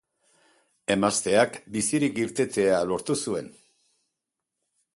Emazteak 0.95 1.59
bizirik 1.75 2.17
irtetea 2.23 2.79
lortu 2.93 3.19
zuen. 3.27 3.53